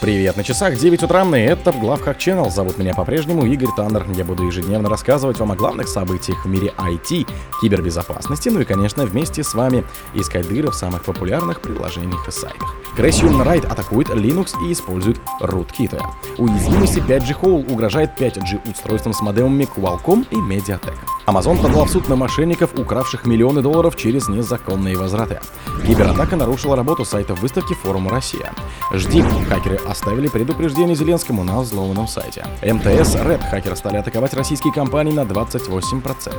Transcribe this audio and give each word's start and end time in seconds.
Привет, 0.00 0.38
на 0.38 0.44
часах 0.44 0.78
9 0.78 1.02
утра, 1.02 1.24
и 1.36 1.40
это 1.40 1.72
Главхак 1.72 2.16
Channel. 2.16 2.50
Зовут 2.50 2.78
меня 2.78 2.94
по-прежнему 2.94 3.44
Игорь 3.44 3.68
Таннер. 3.76 4.06
Я 4.16 4.24
буду 4.24 4.46
ежедневно 4.46 4.88
рассказывать 4.88 5.38
вам 5.38 5.52
о 5.52 5.56
главных 5.56 5.88
событиях 5.88 6.42
в 6.42 6.48
мире 6.48 6.72
IT, 6.78 7.28
кибербезопасности, 7.60 8.48
ну 8.48 8.60
и, 8.60 8.64
конечно, 8.64 9.04
вместе 9.04 9.44
с 9.44 9.52
вами 9.52 9.84
искать 10.14 10.48
дыры 10.48 10.70
в 10.70 10.74
самых 10.74 11.04
популярных 11.04 11.60
приложениях 11.60 12.26
и 12.26 12.30
сайтах. 12.30 12.74
Crashing 12.96 13.44
Ride 13.44 13.66
атакует 13.66 14.08
Linux 14.08 14.54
и 14.66 14.72
использует 14.72 15.20
rootkit. 15.42 16.02
Уязвимости 16.38 17.00
5G 17.00 17.38
Hole 17.38 17.70
угрожает 17.70 18.18
5G 18.18 18.70
устройствам 18.70 19.12
с 19.12 19.20
модемами 19.20 19.68
Qualcomm 19.76 20.26
и 20.30 20.36
Mediatek. 20.36 20.94
Amazon 21.26 21.62
подала 21.62 21.84
в 21.84 21.90
суд 21.90 22.08
на 22.08 22.16
мошенников, 22.16 22.74
укравших 22.74 23.26
миллионы 23.26 23.60
долларов 23.60 23.96
через 23.96 24.28
незаконные 24.28 24.96
возвраты. 24.96 25.40
Кибератака 25.86 26.36
нарушила 26.36 26.74
работу 26.74 27.04
сайта 27.04 27.34
выставки 27.34 27.74
форума 27.74 28.10
«Россия». 28.10 28.52
Жди, 28.92 29.22
хакеры 29.48 29.78
оставили 29.90 30.28
предупреждение 30.28 30.94
Зеленскому 30.94 31.44
на 31.44 31.60
взломанном 31.60 32.06
сайте. 32.06 32.44
МТС 32.62 33.16
Red 33.16 33.48
хакеры 33.50 33.76
стали 33.76 33.96
атаковать 33.96 34.34
российские 34.34 34.72
компании 34.72 35.12
на 35.12 35.22
28% 35.22 36.34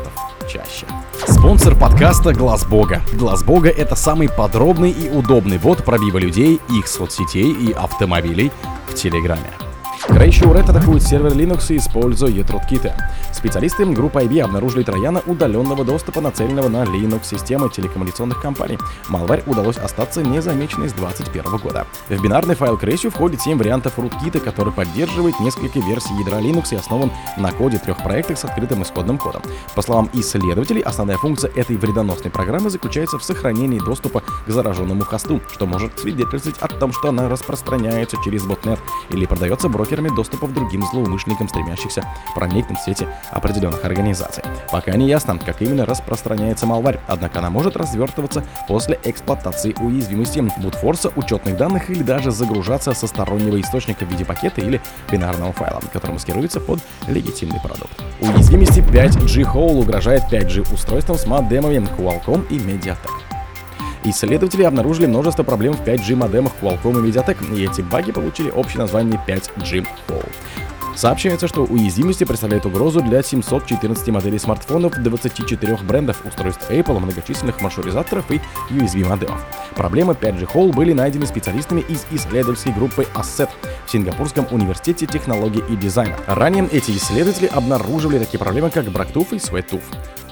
чаще. 0.50 0.86
Спонсор 1.28 1.78
подкаста 1.78 2.34
Глаз 2.34 2.66
Бога. 2.66 3.02
Глаз 3.14 3.44
Бога 3.44 3.70
это 3.70 3.96
самый 3.96 4.30
подробный 4.30 4.92
и 4.92 5.10
удобный 5.10 5.58
бот 5.58 5.84
пробива 5.84 6.18
людей, 6.18 6.60
их 6.70 6.88
соцсетей 6.88 7.52
и 7.52 7.72
автомобилей 7.72 8.52
в 8.88 8.96
Телеграме. 8.96 9.61
Крейщу 10.08 10.46
Red 10.46 10.70
атакует 10.70 11.04
сервер 11.04 11.32
Linux, 11.34 11.76
используя 11.78 12.32
rootkit. 12.32 12.92
Специалисты 13.32 13.86
группы 13.86 14.22
IB 14.22 14.42
обнаружили 14.42 14.84
трояна 14.84 15.22
удаленного 15.26 15.86
доступа, 15.86 16.22
нацеленного 16.22 16.70
на 16.70 16.84
Linux-системы 16.84 17.70
телекоммуникационных 17.70 18.42
компаний. 18.42 18.80
Malware 19.10 19.44
удалось 19.46 19.78
остаться 19.78 20.24
незамеченной 20.24 20.90
с 20.90 20.94
2021 20.94 21.58
года. 21.58 21.86
В 22.10 22.22
бинарный 22.22 22.56
файл 22.56 22.78
Крейщу 22.78 23.12
входит 23.12 23.42
7 23.42 23.58
вариантов 23.58 23.98
rootkit, 23.98 24.40
который 24.40 24.74
поддерживает 24.74 25.40
несколько 25.40 25.80
версий 25.80 26.14
ядра 26.20 26.40
Linux 26.40 26.74
и 26.74 26.76
основан 26.78 27.12
на 27.38 27.52
коде 27.52 27.78
трех 27.78 28.02
проектов 28.04 28.40
с 28.40 28.46
открытым 28.46 28.82
исходным 28.82 29.20
кодом. 29.20 29.44
По 29.76 29.82
словам 29.84 30.10
исследователей, 30.14 30.82
основная 30.82 31.18
функция 31.18 31.52
этой 31.56 31.78
вредоносной 31.78 32.32
программы 32.32 32.70
заключается 32.70 33.20
в 33.20 33.24
сохранении 33.24 33.80
доступа 33.80 34.22
к 34.22 34.50
зараженному 34.50 35.04
хосту, 35.04 35.42
что 35.52 35.68
может 35.68 36.00
свидетельствовать 36.00 36.60
о 36.60 36.68
том, 36.68 36.92
что 36.92 37.10
она 37.10 37.30
распространяется 37.30 38.18
через 38.26 38.44
ботнет 38.44 38.80
или 39.10 39.26
продается 39.26 39.70
брокерами 39.70 39.91
доступа 40.16 40.48
к 40.48 40.54
другим 40.54 40.84
злоумышленникам, 40.86 41.48
стремящихся 41.48 42.06
проникнуть 42.34 42.80
в 42.80 42.84
сети 42.84 43.08
определенных 43.30 43.84
организаций. 43.84 44.44
Пока 44.72 44.94
не 44.94 45.08
ясно, 45.08 45.38
как 45.38 45.62
именно 45.62 45.86
распространяется 45.86 46.66
малварь, 46.66 47.00
однако 47.08 47.40
она 47.40 47.50
может 47.50 47.76
развертываться 47.76 48.44
после 48.68 49.00
эксплуатации 49.04 49.76
уязвимости 49.80 50.40
бутфорса, 50.58 51.12
учетных 51.16 51.58
данных 51.58 51.90
или 51.90 52.04
даже 52.04 52.32
загружаться 52.32 52.94
со 52.94 53.08
стороннего 53.08 53.60
источника 53.60 54.06
в 54.06 54.10
виде 54.10 54.26
пакета 54.26 54.62
или 54.62 54.82
бинарного 55.12 55.54
файла, 55.54 55.82
который 55.92 56.14
маскируется 56.14 56.60
под 56.60 56.80
легитимный 57.08 57.60
продукт. 57.60 58.02
Уязвимости 58.22 58.80
5G 58.80 59.54
Hole 59.54 59.80
угрожает 59.80 60.24
5G 60.32 60.74
устройствам 60.74 61.18
с 61.18 61.26
модемами 61.26 61.88
Qualcomm 61.98 62.48
и 62.50 62.58
Mediatek. 62.58 63.31
Исследователи 64.04 64.64
обнаружили 64.64 65.06
множество 65.06 65.44
проблем 65.44 65.74
в 65.74 65.82
5G 65.82 66.16
модемах 66.16 66.54
Qualcomm 66.60 67.00
и 67.00 67.12
Mediatek, 67.12 67.56
и 67.56 67.66
эти 67.66 67.82
баги 67.82 68.12
получили 68.12 68.50
общее 68.50 68.80
название 68.80 69.22
5G 69.28 69.86
Hole. 70.08 70.30
Сообщается, 70.96 71.48
что 71.48 71.64
уязвимости 71.64 72.26
представляют 72.26 72.66
угрозу 72.66 73.02
для 73.02 73.24
714 73.24 74.10
моделей 74.10 74.40
смартфонов, 74.40 75.02
24 75.02 75.78
брендов 75.84 76.26
устройств 76.26 76.70
Apple, 76.70 77.00
многочисленных 77.00 77.62
маршрутизаторов 77.62 78.30
и 78.30 78.42
USB-модемов. 78.70 79.42
Проблемы 79.76 80.14
5G 80.14 80.52
Hole 80.52 80.74
были 80.74 80.94
найдены 80.94 81.26
специалистами 81.28 81.82
из 81.82 82.06
исследовательской 82.12 82.74
группы 82.74 83.08
Asset 83.16 83.50
в 83.86 83.92
Сингапурском 83.92 84.48
университете 84.52 85.06
технологий 85.06 85.64
и 85.70 85.76
дизайна. 85.76 86.18
Ранее 86.28 86.68
эти 86.72 86.92
исследователи 86.92 87.48
обнаруживали 87.48 88.20
такие 88.20 88.40
проблемы, 88.40 88.70
как 88.70 88.86
Брактуф 88.86 89.32
и 89.32 89.38
Swetuff. 89.38 89.84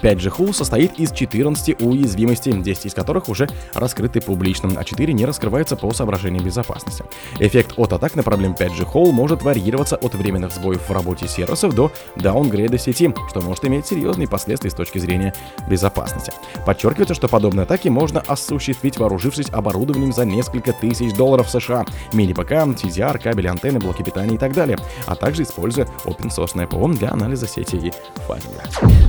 5G 0.02 0.36
Hull 0.36 0.52
состоит 0.52 0.98
из 0.98 1.12
14 1.12 1.80
уязвимостей, 1.82 2.52
10 2.52 2.86
из 2.86 2.94
которых 2.94 3.28
уже 3.28 3.48
раскрыты 3.74 4.20
публично, 4.20 4.70
а 4.76 4.84
4 4.84 5.12
не 5.12 5.24
раскрываются 5.24 5.76
по 5.76 5.92
соображениям 5.92 6.44
безопасности. 6.44 7.04
Эффект 7.38 7.74
от 7.76 7.92
атак 7.92 8.16
на 8.16 8.22
проблем 8.22 8.56
5G 8.58 8.92
Hall 8.92 9.12
может 9.12 9.42
варьироваться 9.42 9.96
от 9.96 10.14
временных 10.14 10.52
сбоев 10.52 10.88
в 10.88 10.92
работе 10.92 11.28
сервисов 11.28 11.74
до 11.74 11.92
даунгрейда 12.16 12.78
сети, 12.78 13.14
что 13.28 13.40
может 13.40 13.64
иметь 13.64 13.86
серьезные 13.86 14.28
последствия 14.28 14.70
с 14.70 14.74
точки 14.74 14.98
зрения 14.98 15.34
безопасности. 15.68 16.32
Подчеркивается, 16.66 17.14
что 17.14 17.28
подобные 17.28 17.64
атаки 17.64 17.88
можно 17.88 18.20
осуществить, 18.20 18.98
вооружившись 18.98 19.50
оборудованием 19.50 20.12
за 20.12 20.24
несколько 20.24 20.72
тысяч 20.72 21.14
долларов 21.14 21.50
США, 21.50 21.84
мини-ПК, 22.12 22.52
TDR, 22.52 23.18
кабели, 23.18 23.48
антенны, 23.48 23.78
блоки 23.78 24.02
питания 24.02 24.34
и 24.34 24.38
так 24.38 24.52
далее, 24.52 24.78
а 25.06 25.14
также 25.14 25.42
используя 25.42 25.86
open 26.04 26.28
source 26.28 26.66
ПО 26.66 26.88
для 26.88 27.10
анализа 27.10 27.46
сети 27.46 27.76
и 27.76 27.92
файлинга. 28.26 28.62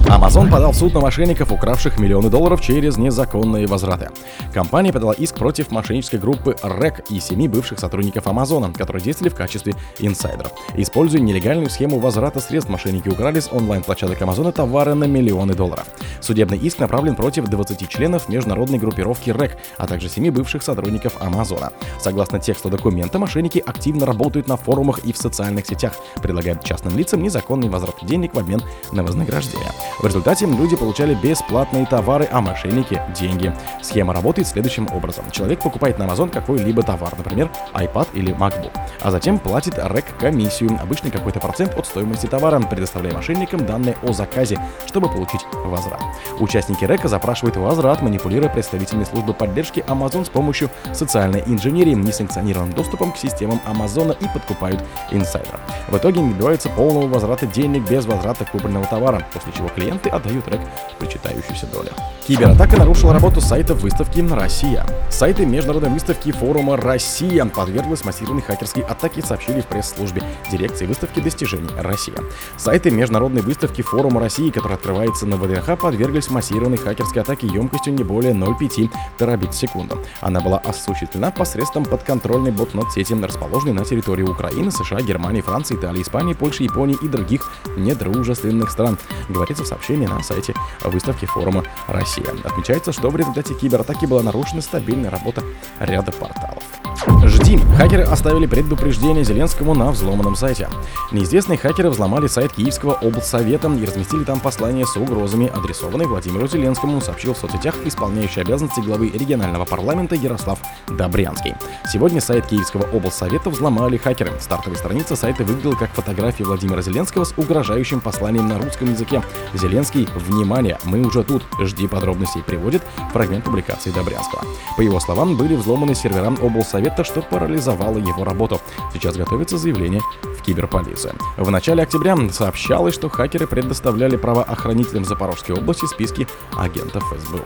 Amazon 0.08 0.50
подал 0.50 0.72
в 0.72 0.81
суд 0.82 0.96
на 0.96 1.00
мошенников, 1.00 1.52
укравших 1.52 2.00
миллионы 2.00 2.32
долларов 2.32 2.60
через 2.60 2.98
незаконные 2.98 3.68
возвраты. 3.68 4.10
Компания 4.52 4.92
подала 4.92 5.14
иск 5.14 5.36
против 5.36 5.70
мошеннической 5.70 6.18
группы 6.18 6.56
REC 6.64 7.04
и 7.08 7.20
семи 7.20 7.48
бывших 7.48 7.78
сотрудников 7.78 8.26
Амазона, 8.26 8.74
которые 8.74 9.04
действовали 9.04 9.32
в 9.32 9.36
качестве 9.36 9.76
инсайдеров. 10.00 10.52
Используя 10.74 11.22
нелегальную 11.22 11.70
схему 11.70 12.00
возврата 12.00 12.40
средств, 12.40 12.72
мошенники 12.72 13.10
украли 13.10 13.42
с 13.42 13.52
онлайн-площадок 13.52 14.20
Амазона 14.24 14.52
товары 14.52 14.96
на 14.96 15.04
миллионы 15.04 15.54
долларов. 15.54 15.86
Судебный 16.20 16.58
иск 16.58 16.80
направлен 16.80 17.16
против 17.16 17.46
20 17.46 17.88
членов 17.88 18.28
международной 18.28 18.80
группировки 18.80 19.30
REC, 19.30 19.52
а 19.78 19.86
также 19.86 20.10
семи 20.10 20.32
бывших 20.32 20.64
сотрудников 20.64 21.14
Амазона. 21.20 21.74
Согласно 22.00 22.40
тексту 22.40 22.72
документа, 22.72 23.20
мошенники 23.20 23.62
активно 23.64 24.08
работают 24.08 24.48
на 24.48 24.58
форумах 24.58 25.06
и 25.06 25.14
в 25.14 25.18
социальных 25.18 25.68
сетях, 25.68 25.94
предлагают 26.24 26.64
частным 26.64 26.98
лицам 26.98 27.22
незаконный 27.22 27.70
возврат 27.70 27.98
денег 28.02 28.34
в 28.34 28.40
обмен 28.40 28.64
на 28.92 29.04
вознаграждение. 29.04 29.70
В 30.00 30.08
результате 30.08 30.48
люди 30.48 30.71
люди 30.72 30.80
получали 30.80 31.16
бесплатные 31.16 31.86
товары, 31.86 32.30
а 32.32 32.40
мошенники– 32.40 33.02
деньги. 33.20 33.54
Схема 33.82 34.14
работает 34.14 34.48
следующим 34.48 34.88
образом. 34.94 35.30
Человек 35.32 35.60
покупает 35.60 36.00
на 36.00 36.04
Amazon 36.04 36.30
какой-либо 36.30 36.82
товар, 36.82 37.14
например, 37.18 37.50
iPad 37.74 38.08
или 38.14 38.34
MacBook, 38.34 38.72
а 39.02 39.12
затем 39.12 39.38
платит 39.38 39.78
РЭК 39.78 40.06
комиссию, 40.18 40.80
обычный 40.82 41.12
какой-то 41.12 41.40
процент 41.40 41.78
от 41.78 41.86
стоимости 41.86 42.28
товара, 42.28 42.60
предоставляя 42.62 43.14
мошенникам 43.14 43.66
данные 43.66 43.98
о 44.04 44.14
заказе, 44.14 44.60
чтобы 44.86 45.10
получить 45.10 45.42
возврат. 45.66 46.02
Участники 46.40 46.86
РЭКа 46.86 47.10
запрашивают 47.10 47.58
возврат, 47.58 48.02
манипулируя 48.02 48.50
представительной 48.50 49.06
службы 49.06 49.34
поддержки 49.34 49.84
Amazon 49.88 50.26
с 50.26 50.30
помощью 50.30 50.70
социальной 50.94 51.44
инженерии, 51.48 51.94
несанкционированным 51.94 52.74
доступом 52.74 53.12
к 53.12 53.18
системам 53.18 53.60
Амазона 53.66 54.14
и 54.14 54.26
подкупают 54.34 54.82
инсайдера. 55.12 55.60
В 55.90 55.98
итоге 55.98 56.22
не 56.22 56.34
добиваются 56.34 56.70
полного 56.70 57.08
возврата 57.08 57.46
денег 57.46 57.90
без 57.90 58.06
возврата 58.06 58.46
купленного 58.46 58.86
товара, 58.86 59.26
после 59.34 59.52
чего 59.52 59.68
клиенты 59.68 60.10
отдают 60.10 60.48
РЭК 60.48 60.61
причитающуюся 61.00 61.68
долю. 61.68 61.90
Кибератака 62.28 62.78
нарушила 62.78 63.14
работу 63.14 63.42
сайта 63.42 63.74
выставки 63.74 64.20
«Россия». 64.20 64.86
Сайты 65.10 65.46
международной 65.46 65.90
выставки 65.90 66.32
форума 66.32 66.78
«Россия» 66.78 67.44
подверглась 67.46 68.06
массированной 68.06 68.44
хакерской 68.44 68.84
атаке, 68.84 69.22
сообщили 69.22 69.62
в 69.62 69.66
пресс-службе 69.66 70.22
дирекции 70.52 70.86
выставки 70.86 71.20
достижений 71.20 71.70
«Россия». 71.80 72.18
Сайты 72.58 72.92
международной 72.92 73.42
выставки 73.42 73.82
форума 73.82 74.22
«России», 74.22 74.52
который 74.52 74.76
открывается 74.76 75.26
на 75.26 75.38
ВДНХ, 75.38 75.80
подверглись 75.80 76.30
массированной 76.30 76.78
хакерской 76.78 77.24
атаке 77.24 77.48
емкостью 77.48 77.94
не 77.94 78.04
более 78.04 78.34
0,5 78.34 78.90
терабит 79.18 79.54
в 79.54 79.58
секунду. 79.58 79.98
Она 80.22 80.42
была 80.42 80.60
осуществлена 80.60 81.32
посредством 81.32 81.86
подконтрольной 81.86 82.52
ботнет 82.52 82.92
сети, 82.92 83.14
расположенной 83.14 83.74
на 83.74 83.84
территории 83.84 84.24
Украины, 84.24 84.72
США, 84.72 85.02
Германии, 85.02 85.42
Франции, 85.42 85.76
Италии, 85.76 86.02
Испании, 86.02 86.34
Польши, 86.34 86.64
Японии 86.64 86.98
и 87.02 87.08
других 87.08 87.52
недружественных 87.78 88.70
стран, 88.72 88.98
говорится 89.28 89.64
в 89.64 89.68
сообщении 89.68 90.06
на 90.06 90.22
сайте 90.22 90.51
сайте 90.52 90.90
выставки 90.90 91.26
форума 91.26 91.64
«Россия». 91.88 92.28
Отмечается, 92.44 92.92
что 92.92 93.10
в 93.10 93.16
результате 93.16 93.54
кибератаки 93.54 94.06
была 94.06 94.24
нарушена 94.24 94.62
стабильная 94.62 95.10
работа 95.10 95.44
ряда 95.80 96.12
порталов. 96.12 96.81
Жди. 97.24 97.60
Хакеры 97.78 98.04
оставили 98.04 98.48
предупреждение 98.48 99.24
Зеленскому 99.24 99.76
на 99.76 99.92
взломанном 99.92 100.36
сайте. 100.36 100.68
Неизвестные 101.12 101.58
хакеры 101.58 101.92
взломали 101.92 102.26
сайт 102.26 102.54
Киевского 102.54 102.94
облсовета 102.94 103.72
и 103.72 103.86
разместили 103.86 104.24
там 104.24 104.40
послание 104.40 104.88
с 104.88 104.96
угрозами, 104.96 105.52
адресованные 105.54 106.08
Владимиру 106.08 106.48
Зеленскому, 106.48 107.00
сообщил 107.00 107.36
в 107.36 107.38
соцсетях 107.38 107.76
исполняющий 107.86 108.42
обязанности 108.42 108.80
главы 108.80 109.10
регионального 109.10 109.66
парламента 109.66 110.16
Ярослав 110.16 110.60
Добрянский. 110.88 111.54
Сегодня 111.92 112.22
сайт 112.22 112.48
Киевского 112.48 112.84
облсовета 112.92 113.52
взломали 113.52 113.98
хакеры. 113.98 114.32
Стартовая 114.40 114.80
страница 114.80 115.16
сайта 115.16 115.44
выглядела 115.44 115.76
как 115.76 115.92
фотография 115.92 116.46
Владимира 116.46 116.82
Зеленского 116.82 117.24
с 117.24 117.34
угрожающим 117.38 118.00
посланием 118.00 118.48
на 118.48 118.58
русском 118.58 118.90
языке. 118.90 119.22
Зеленский, 119.54 120.08
внимание, 120.16 120.80
мы 120.86 121.02
уже 121.02 121.24
тут, 121.24 121.44
жди 121.62 121.88
подробностей, 121.88 122.42
приводит 122.42 122.82
фрагмент 123.14 123.46
публикации 123.46 123.92
Добрянского. 123.92 124.44
По 124.76 124.82
его 124.82 125.00
словам, 125.00 125.38
были 125.38 125.56
взломаны 125.56 125.94
сервера 125.94 126.34
облсовета 126.42 127.04
что 127.12 127.22
парализовало 127.22 127.98
его 127.98 128.24
работу. 128.24 128.62
Сейчас 128.94 129.18
готовится 129.18 129.58
заявление 129.58 130.02
в 130.24 130.42
киберполицию. 130.42 131.14
В 131.36 131.52
начале 131.52 131.84
октября 131.84 132.16
сообщалось, 132.32 132.94
что 132.94 133.10
хакеры 133.10 133.48
предоставляли 133.48 134.16
правоохранителям 134.16 135.04
Запорожской 135.04 135.56
области 135.56 135.86
списки 135.86 136.26
агентов 136.58 137.04
СБУ. 137.18 137.44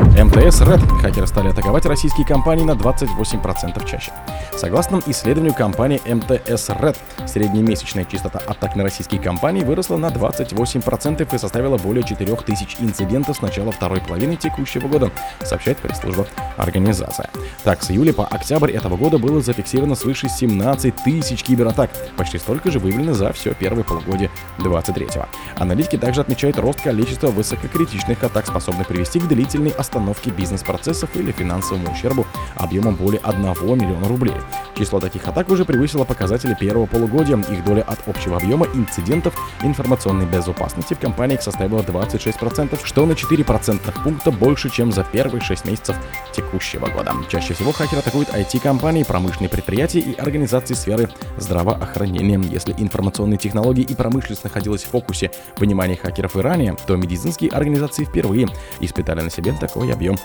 МТС 0.00 0.60
Red 0.60 0.84
хакеры 1.00 1.26
стали 1.26 1.48
атаковать 1.48 1.86
российские 1.86 2.26
компании 2.26 2.64
на 2.64 2.72
28% 2.72 3.88
чаще. 3.88 4.12
Согласно 4.54 5.00
исследованию 5.06 5.54
компании 5.54 6.00
МТС 6.04 6.70
Red, 6.70 6.96
среднемесячная 7.26 8.04
частота 8.04 8.40
атак 8.46 8.76
на 8.76 8.82
российские 8.82 9.20
компании 9.20 9.62
выросла 9.62 9.96
на 9.96 10.08
28% 10.08 11.34
и 11.34 11.38
составила 11.38 11.78
более 11.78 12.02
4000 12.02 12.76
инцидентов 12.80 13.36
с 13.36 13.40
начала 13.40 13.72
второй 13.72 14.00
половины 14.00 14.36
текущего 14.36 14.88
года, 14.88 15.10
сообщает 15.44 15.78
пресс-служба 15.78 16.26
организации. 16.56 17.28
Так, 17.64 17.82
с 17.82 17.90
июля 17.90 18.12
по 18.12 18.26
октябрь 18.26 18.72
этого 18.72 18.95
года 18.96 19.18
было 19.18 19.40
зафиксировано 19.40 19.94
свыше 19.94 20.28
17 20.28 20.94
тысяч 21.04 21.42
кибератак, 21.42 21.90
почти 22.16 22.38
столько 22.38 22.70
же 22.70 22.78
выявлено 22.78 23.14
за 23.14 23.32
все 23.32 23.54
первое 23.54 23.84
полугодие 23.84 24.30
23-го. 24.58 25.26
Аналитики 25.56 25.96
также 25.96 26.20
отмечают 26.20 26.58
рост 26.58 26.80
количества 26.80 27.28
высококритичных 27.28 28.22
атак, 28.22 28.46
способных 28.46 28.88
привести 28.88 29.20
к 29.20 29.28
длительной 29.28 29.70
остановке 29.70 30.30
бизнес-процессов 30.30 31.10
или 31.14 31.32
финансовому 31.32 31.90
ущербу 31.92 32.26
объемом 32.56 32.94
более 32.96 33.20
1 33.22 33.42
миллиона 33.42 34.08
рублей. 34.08 34.34
Число 34.76 35.00
таких 35.00 35.26
атак 35.26 35.48
уже 35.50 35.64
превысило 35.64 36.04
показатели 36.04 36.54
первого 36.54 36.86
полугодия. 36.86 37.36
Их 37.36 37.64
доля 37.64 37.82
от 37.82 37.98
общего 38.06 38.36
объема 38.36 38.66
инцидентов 38.74 39.34
информационной 39.62 40.26
безопасности 40.26 40.94
в 40.94 40.98
компаниях 40.98 41.42
составила 41.42 41.80
26%, 41.80 42.78
что 42.82 43.06
на 43.06 43.14
4 43.14 43.44
процентных 43.44 44.02
пункта 44.02 44.30
больше, 44.30 44.70
чем 44.70 44.92
за 44.92 45.04
первые 45.04 45.40
6 45.40 45.64
месяцев 45.66 45.96
текущего 46.32 46.86
года. 46.86 47.12
Чаще 47.28 47.54
всего 47.54 47.72
хакеры 47.72 48.00
атакуют 48.00 48.28
IT-компании, 48.30 48.85
промышленные 48.86 49.48
предприятия 49.48 50.00
и 50.00 50.14
организации 50.14 50.74
сферы 50.74 51.08
здравоохранения. 51.38 52.40
Если 52.50 52.74
информационные 52.78 53.38
технологии 53.38 53.82
и 53.82 53.94
промышленность 53.94 54.44
находилась 54.44 54.84
в 54.84 54.90
фокусе 54.90 55.32
внимания 55.56 55.96
хакеров 55.96 56.36
и 56.36 56.40
ранее, 56.40 56.76
то 56.86 56.96
медицинские 56.96 57.50
организации 57.50 58.04
впервые 58.04 58.48
испытали 58.80 59.20
на 59.20 59.30
себе 59.30 59.52
такой 59.58 59.92
объем 59.92 60.16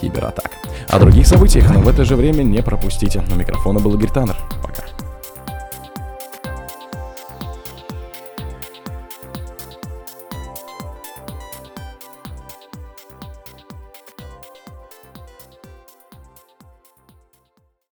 кибератак. 0.00 0.50
О 0.88 0.98
других 0.98 1.26
событиях, 1.26 1.72
но 1.72 1.80
в 1.80 1.88
это 1.88 2.04
же 2.04 2.16
время 2.16 2.42
не 2.42 2.62
пропустите. 2.62 3.22
На 3.22 3.34
микрофона 3.34 3.80
был 3.80 3.94
Игорь 3.94 4.10
Таннер. 4.10 4.36